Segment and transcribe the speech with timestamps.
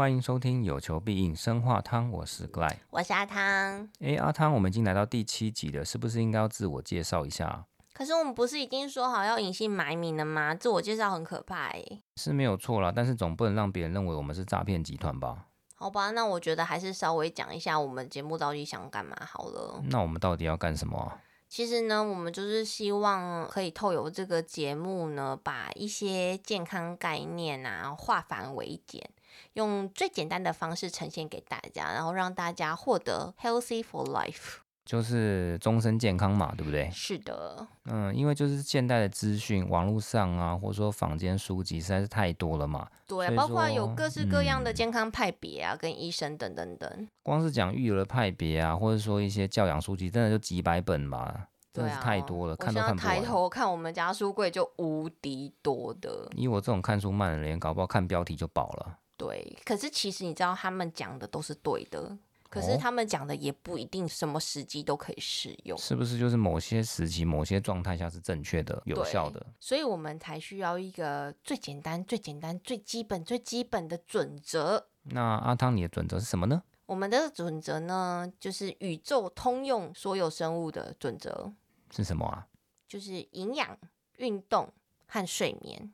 [0.00, 3.86] 欢迎收听有求必应生化汤，我是 Gly，我是阿汤。
[4.00, 7.66] 哎，阿汤，我们已经来到第七集了，是不是应该要自我介绍一下？
[7.92, 10.54] 可是我们不是已经说好要隐姓埋名了吗？
[10.54, 11.84] 自我介绍很可怕哎。
[12.16, 15.48] 是没有错啦，但是总不能让别人认为我们是诈骗集团吧？
[15.74, 19.82] 好吧，那我觉得还是稍微讲一下我们节目到底想干嘛好了。
[19.90, 21.12] 那我们到底要干什么？
[21.46, 29.10] 其实呢，我们就是希望可以透由这个节目呢，把一些健康概念啊化繁为简。
[29.54, 36.90] 用最简单的方式呈现给大家，然后让大家获得 healthy for life，就是终身健康嘛，对不对？
[36.90, 42.88] 是的，嗯，因为就是现代的资讯，网络上啊，或者说坊间书籍实在是太多了嘛。
[43.06, 47.08] 对，包括有各式各样的健康派别啊，嗯、跟医生等等等。
[47.22, 51.46] 光是讲育儿的派别啊，或者说一些教养书籍，真的就几百本吧。
[51.72, 53.16] 真的是太多了，啊、看都看不完。
[53.16, 56.28] 抬头看我们家书柜就无敌多的。
[56.34, 58.98] 以我这种看书慢的人，搞不好看标题就饱了。
[59.20, 62.16] 对，可是其实你知道，他们讲的都是对的，
[62.48, 66.18] 可是他们讲的也不一定什么时机都可以适用，是不是？
[66.18, 74.88] 就是某些时期、某些状态下是正确的、有效的，所以我们才需要一个最简单、最简单、最基本、最基本的准则。
[75.02, 76.62] 那阿汤，你的准则是什么呢？
[76.86, 81.52] 我们的准则呢，就是宇宙通用所有生物的准则
[81.94, 82.48] 是什么啊？
[82.88, 83.78] 就是营养、
[84.16, 84.72] 运动
[85.06, 85.92] 和睡眠。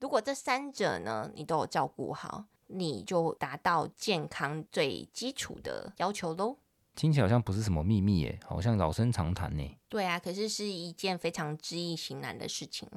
[0.00, 2.44] 如果这三者呢，你都有照顾好。
[2.68, 6.56] 你就达到健康最基础的要求喽。
[6.94, 9.78] 听起来好像不是什么秘密耶，好像老生常谈呢。
[9.88, 12.88] 对啊，可是是一件非常知易行难的事情。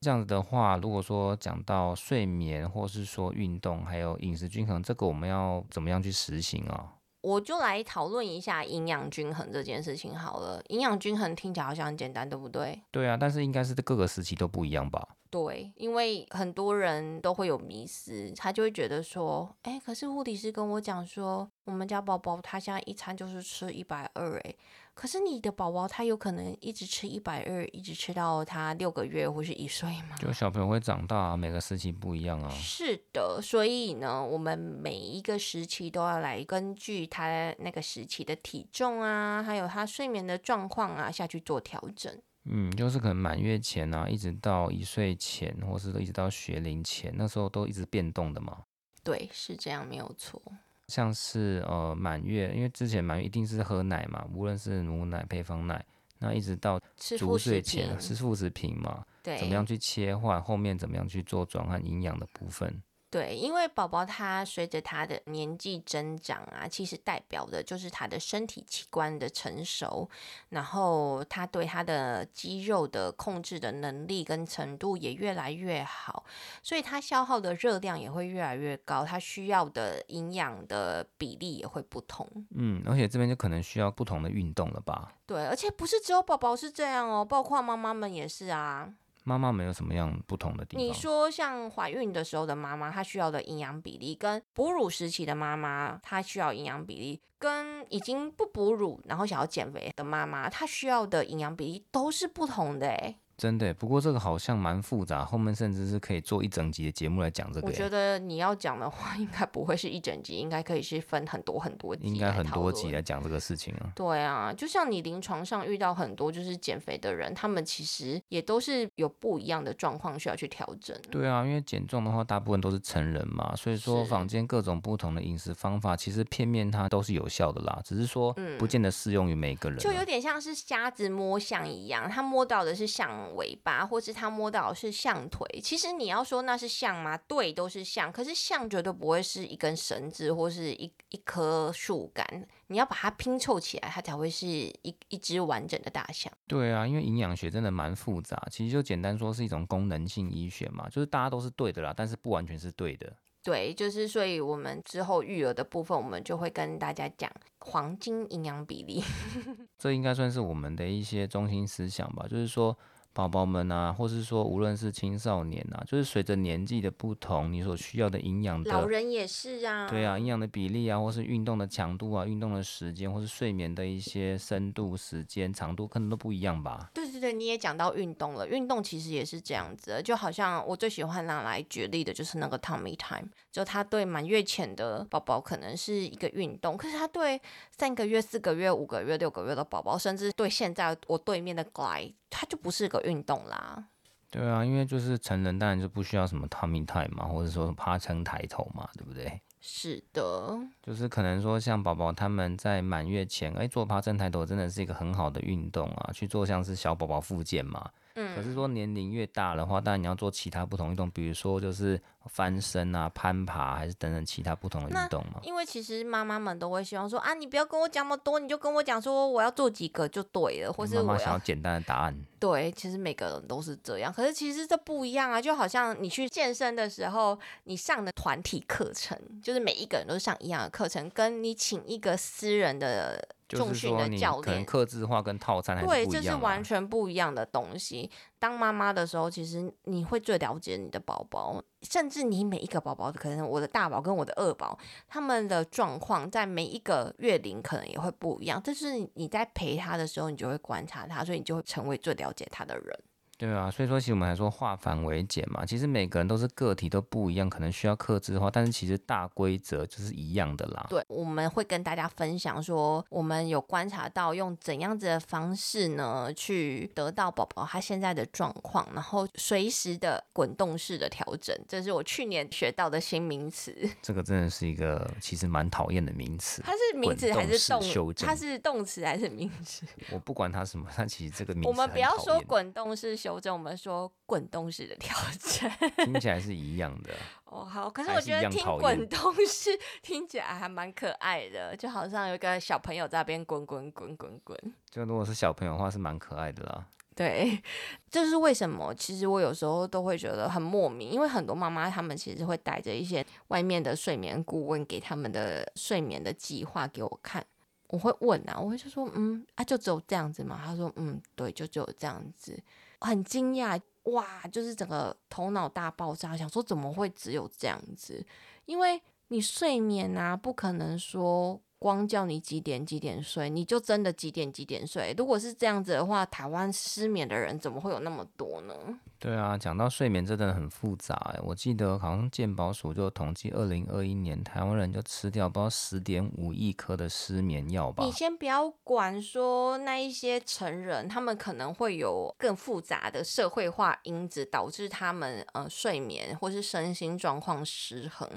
[0.00, 6.95] 这样子的话，如果说讲到睡眠，或是说运动，还有饮食均衡，这个我们要怎么样去实行啊？
[7.26, 10.62] 我就来讨论一下营养均衡这件事情好了。
[10.68, 12.80] 营养均衡听起来好像很简单，对不对？
[12.92, 15.08] 对啊，但是应该是各个时期都不一样吧？
[15.28, 24.54] 对，因为很多人都会有迷失，他就会觉得说，哎，可是护理师跟我讲说，我们家宝宝他现在一餐就是吃一百二，哎，
[24.94, 30.16] 可是你的宝宝他有可能一直吃一百二，一直吃到他六个月或是一岁吗？
[30.16, 32.48] 就小朋友会长大，啊每个时期不一样啊。
[32.50, 42.16] 是的，所以呢，我们每一个时期都要来根据他那个时期的体重啊，还有他睡眠的状况啊，下去做调整。
[42.44, 48.62] 嗯，就是可能满月前啊，一直到一岁前，或是一直到学龄前，那时候都一直变动的嘛。
[49.02, 50.40] 对，是这样，没有错。
[50.88, 55.84] 像是呃满月，因为之前满月一定是喝奶嘛，无论是母奶、配方奶，
[56.18, 62.82] 那一直到足岁前吃副食品嘛，对，怎么样去切换，后面怎么样去做转换营养的部分。
[63.16, 70.06] 对，因为宝宝他随着他的年纪增长啊，其实代表的就是他的身体器官的成熟，
[70.50, 76.26] 然后他对他的肌肉的控制的能力跟程度也越来越好，
[76.62, 82.28] 所以他消耗的热量也会越来越高，他需要的营养的比例也会不同。
[82.54, 85.14] 嗯，而且这边就可能需要不同的运动了吧？
[85.24, 88.92] 对，而且不是只有宝宝是这样哦，包括妈妈们也是啊。
[89.28, 90.86] 妈妈没有什么样不同的地方？
[90.86, 103.16] 你说像怀孕的时候的妈妈，她需要的营养比例，跟哺乳时期的妈妈，她需要营养比例，跟已经不哺乳然后想要减肥的妈妈，她需要的营养比例都是不同的诶。
[103.36, 107.66] 真的，不过这个好像蛮复杂，后面甚至是可以做一整集的节目来讲这个。
[107.66, 113.92] 我觉得你要讲的话， 应该不会是一整集，应该可以是分很多很多集，应该很多集来讲这个事情啊。
[113.94, 120.96] 对啊，就像你临床上遇到很多就是减肥的人，他们其实也都是有不一样的状况需要去调整。
[121.10, 129.78] 对啊，因为减重的话，大部分都是成人嘛，所以说坊间各种不同的饮食方法，其实片面它都是有效的啦，只是说不见得适用于每个人。
[129.78, 137.16] 就有点像是瞎子摸象一样，他摸到的是象尾巴，或是他摸到的是象腿，其实你要说那是象吗？
[137.16, 138.12] 对，都是象。
[138.12, 146.32] 可是象绝对不会是一根绳子或是一一棵树干，你要把它拼凑起来，它才会是一一只完整的大象。
[146.46, 153.12] 对啊，因为营养学真的蛮复杂，其实就简单说是一种功能性医学嘛，就是大家都是对的啦，但是不完全是对的。
[153.42, 159.04] 对，就是所以我们之后育儿的部分，我们就会跟大家讲黄金营养比例。
[159.78, 162.76] 这应该算是我们的一些中心思想吧，就是说。
[163.16, 176.90] 宝宝们啊，或是说无论是青少年啊，就是随着年纪的不同，你所需要的营养的，老人也是啊，对啊，营养的比例啊，或是运动的强度啊，运动的时间，或是睡眠的一些深度、时间、长度，可能都不一样吧。
[176.92, 187.40] 对对对，你也讲到运动了，运动其实也是这样子，就好像我最喜欢拿来举例的就是那个 Tummy Time，就他对满月前的宝宝可能是一个运动，可是他对
[187.70, 192.14] 三个月、四个月、五个月、六个月的宝宝，甚至对现在我对面的 Gly。
[192.28, 193.86] 他就不是个运动啦。
[194.30, 199.40] 对啊，因为就是成人当然就不需要什么 tummy time 嘛，或者说趴撑抬头嘛，对不对？
[199.68, 207.90] 是的，就是可能说像宝宝他们在满月前，哎，做趴正抬头真的是一个很好的运动啊，去做像是小宝宝复健嘛。
[208.16, 215.40] 嗯，可是说年龄越大的话，当然你要做其他不同运动，比如说就是翻身啊、攀爬，还是等等其他不同的运动嘛。
[215.42, 222.16] 因为其实妈妈们都会希望说啊，你不要跟我讲那么多，你就跟我讲说我要做几个就对了，或是我想要简单的答案。
[222.40, 233.28] 对，其实每个人都是这样，可是其实这不一样啊，就好像你去健身的时候，你上的团体课程，就是每一个人都是上一样的课程，跟你请一个私人的。
[233.48, 235.84] 重训的教练，可能克制化跟套餐。
[235.86, 238.10] 对，这是完全不一样的东西。
[238.38, 248.60] 当妈妈的时候，其实你会最了解你的宝宝，甚至你每一个宝宝，可能我的大宝跟我的二宝，他们的状况在每一个月龄可能也会不一样。
[248.64, 252.98] 但是你在陪他的时候，你就会观察他，所以你就会成为最了解他的人。
[253.38, 260.86] 对啊，所以说其实我们还说化繁为简嘛，其实每个人都是个体，都不一样，可能需要克制化，但是其实大规则就是一样的啦。
[260.88, 273.76] 对，我们会跟大家分享说，我们有观察到用怎样子的方式呢，去得到宝宝他现在的状况，然后随时的滚动式的调整，这是我去年学到的新名词。
[274.00, 276.62] 这个真的是一个其实蛮讨厌的名词。
[276.64, 278.24] 它是名词还是动词？
[278.24, 279.84] 它是动词还是名词？
[280.10, 281.68] 我不管它什么，它其实这个名词。
[281.68, 283.14] 我们不要说滚动式。
[283.26, 285.68] 纠正我们说滚动式的调整，
[286.06, 287.12] 听起来是一样的
[287.46, 287.64] 哦。
[287.64, 294.56] 好，可是我觉得听滚动式 听起来还蛮可爱的，就好像有一个小朋友在那边滚滚滚滚滚。
[294.88, 296.86] 就如果是小朋友的话，是蛮可爱的啦。
[297.16, 297.60] 对，
[298.08, 298.94] 这是为什么？
[298.94, 307.44] 其实我有时候都会觉得很莫名，因为很多妈妈她们其实会带着一些外面的睡眠顾问给他们的睡眠的计划给我看。
[307.88, 310.60] 我会问啊，我会就说，嗯，啊，就只有这样子吗？
[310.62, 312.60] 他说，嗯，对，就只有这样子。
[313.00, 318.24] 很惊讶哇，就是整个头脑大爆炸，想说怎么会只有这样子？
[318.64, 321.60] 因为你睡眠啊，不可能说。
[321.78, 325.14] 光叫你几点几点睡，你就真的几点几点睡。
[325.16, 328.74] 如果是这样子的话，台湾失眠的人怎么会有那么多呢？
[329.18, 331.40] 对啊，讲到睡眠真的很复杂哎。
[331.42, 338.04] 我记得好像健保署就统计，二零二一年台湾人就吃掉不知道十点五亿颗的失眠药吧。
[338.04, 348.28] 你先不要管说那一些成人，他们可能会有更复杂的社会化因子，导致他们呃睡眠或是身心状况失衡。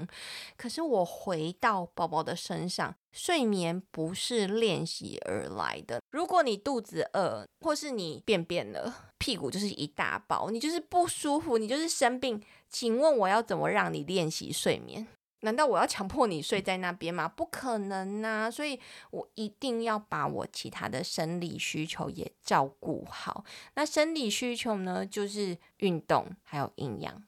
[0.56, 2.94] 可是我回到宝宝的身上。
[3.12, 6.00] 睡眠不是练习而来的。
[6.12, 12.40] 如果你肚子饿，或是你便便了，屁股就是一大包，你就就是不舒服，你就是生病。
[12.68, 15.04] 请问我要怎么让你练习睡眠？
[15.40, 17.26] 难道我要强迫你睡在那边吗？
[17.26, 18.48] 不可能啊！
[18.48, 18.78] 所以
[19.10, 23.44] 我一定要把我其他的生理需求也照顾好。
[23.74, 27.20] 那生理需求呢，就是运动还有营养。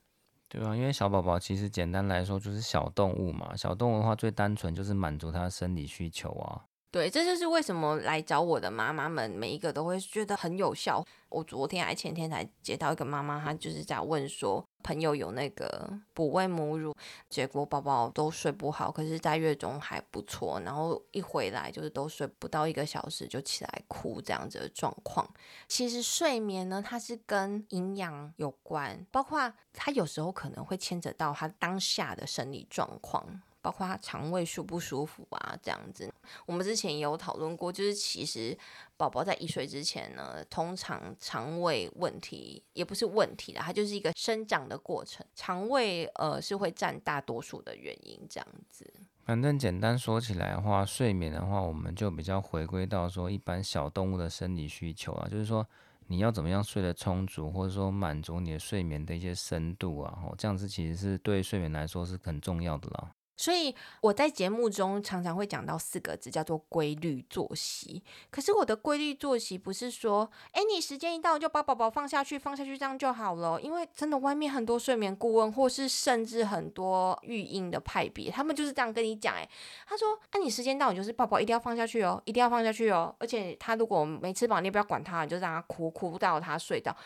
[0.48, 6.66] 对啊，因为小宝宝其实简单来说就是小动物嘛，小动物的话最单纯就是满足它的生理需求啊。
[6.92, 11.02] 对，这就是为什么来找我的妈妈们每一个都会觉得很有效。
[11.30, 16.94] 我昨天还前天才接到一个妈妈，她就是在问说，朋友有那个哺喂母乳，
[17.30, 25.26] 结果宝宝都睡不好，可是在月中还不错，然后一回来就是都睡不到一个小时就起来哭这样子的状况。
[25.66, 33.40] 其实睡眠呢，它是跟营养有关，包括它有时候可能会牵扯到他当下的生理状况。
[33.62, 36.12] 包括他肠胃舒不舒服啊，这样子，
[36.44, 38.58] 我们之前也有讨论过，就是其实
[38.96, 48.92] 宝宝在一岁之前呢，通常肠胃问题也不是问题啦，它就是一个生长的过程，肠胃呃是会占大多数的原因，这样子。
[49.24, 55.64] 反正简单说起来的话，睡眠的话，我们就比较回归到说一般小动物的生理需求啊，就是说
[56.08, 63.12] 你要怎么样睡得充足，或者说满足你的睡眠的一些深度啊，哦，这样子其实是对睡眠来说是很重要的啦。
[63.42, 68.00] 所以我在节目中常常会讲到四个字，叫做规律作息。
[68.30, 73.60] 可是我的规律作息不是说，哎，你时间一到就把宝宝放下去，放下去这样就好了。
[73.60, 79.48] 因为真的外面很多睡眠顾问，或是甚至很多育婴的派别，他们就是这样跟你讲，哎，
[79.88, 83.12] 他说，那，你时间到，你就是宝宝一定要放下去哦，一定要放下去哦。
[83.18, 86.96] 而且他如果没吃饱，你也不要管他，你就让他哭，哭到他睡到。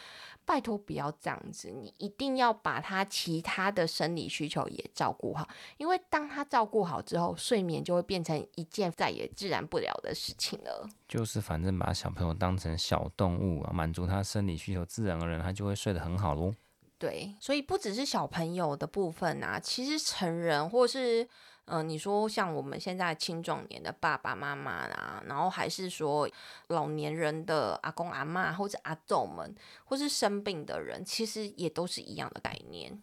[0.47, 10.89] 拜托不要这样子，你一定要把他其他的生理需求也照顾好，因为当他照顾好之后，睡眠就会变成一件再也自然不了的事情了。
[11.09, 16.55] 就是反正把小朋友当成小动物啊，满足他生理需求，自然而然他就会睡得很好喽。
[16.97, 21.29] 对，所以不只是小朋友的部分啊，其实成人或是。
[21.67, 26.29] 嗯、呃，你说像我们现在青壮年的爸爸妈妈啦，然后还是说
[26.69, 29.55] 老年人的阿公阿嬷或者阿祖们，
[29.85, 33.01] 或是生病的人，其实也都是一样的概念。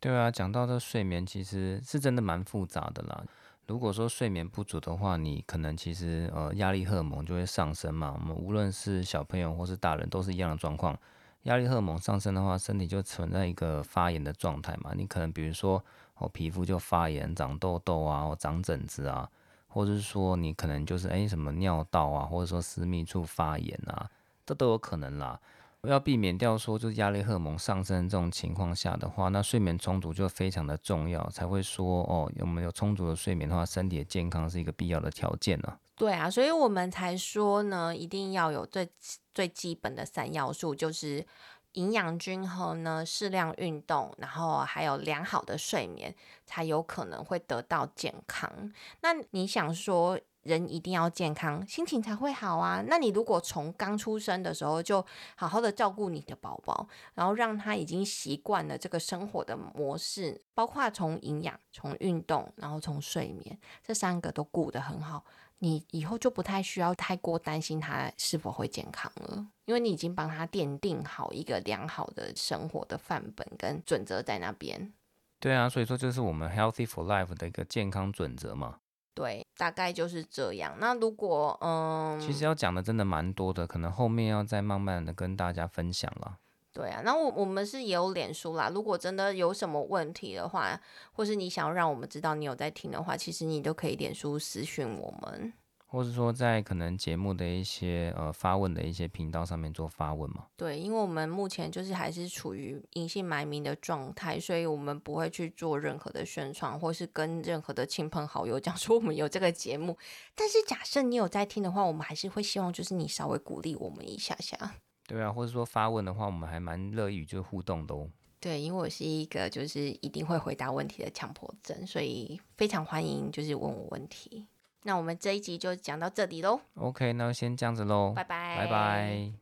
[0.00, 3.24] 对啊，讲到这睡眠，其实是真的蛮复杂的啦。
[3.68, 8.12] 如果说睡眠不足的话，你可能其实呃压力荷尔蒙就会上升嘛。
[8.12, 10.98] 我们无论是小朋友或是大人都是一样的状况。
[11.44, 14.92] 压力荷尔蒙上升的话，身体就存在一个发炎的状态嘛。
[14.96, 15.82] 你可能比如说
[16.22, 19.28] 哦皮肤就发炎、长痘痘啊、或长疹子啊，
[19.68, 24.10] 或者是说你可能就是诶什么尿道啊，或者说私密处发炎啊，
[24.46, 25.40] 这都有可能啦。
[25.88, 35.78] 要避免掉说，就是压力荷尔蒙上升这种情况下的话，那睡眠充足就非常的重要，才会说哦，有没有充足的睡眠的话，身体的健康是一个必要的条件呢、啊。
[35.96, 38.88] 对啊，所以我们才说呢，一定要有最
[39.34, 41.26] 最基本的三要素，就是
[41.72, 46.14] 营养均衡呢，适量运动，然后还有良好的睡眠，
[46.44, 48.72] 才有可能会得到健康。
[49.00, 50.18] 那你想说？
[50.42, 52.82] 人一定要健康，心情才会好啊。
[52.86, 55.04] 那你如果从刚出生的时候就
[55.36, 65.24] 好好的照顾你的宝宝，然后让他已经习惯了这个生活的模式，包括从营养、从运动，然后从睡眠，这三个都顾得很好，
[65.58, 74.92] 你以后就不太需要太过担心他是否会健康了，因为你已经帮他奠定好一个良好的生活的范本跟准则在那边。
[75.38, 78.78] 对啊，所以说这是我们 Healthy for Life 的一个健康准则嘛。
[79.14, 80.74] 对，大概就是这样。
[80.78, 86.38] 那如果嗯，其实要讲的真的蛮多的，可能后面要再慢慢的跟大家分享了。
[86.72, 88.70] 对啊，那我我们是也有脸书啦。
[88.72, 90.80] 如果真的有什么问题的话，
[91.12, 95.52] 或是你想要让我们知道你有在听的话，其实你都可以脸书私讯我们。
[95.92, 100.46] 或者说，在可能节目的一些呃发问的一些频道上面做发问嘛？
[100.56, 109.98] 对，因为我们目前就是还是处于隐姓埋名的状态，所以我们不会去做任何的宣传，或是跟任何的亲朋好友 讲说我们有这个节目。
[110.34, 114.76] 但是假设你有在听的话，我们还是会希望就是你稍微鼓励我们一下下。
[115.06, 118.08] 对啊，或者说发问的话，我们还蛮乐意就互动的哦。
[118.40, 124.46] 对，因为我是一个就是一定会回答问题的强迫症，所以非常欢迎就是问我问题。
[124.84, 126.60] 那我们这一集就讲到这里喽。
[126.74, 128.12] OK，那先这样子喽。
[128.14, 128.56] 拜拜。
[128.56, 129.41] 拜拜。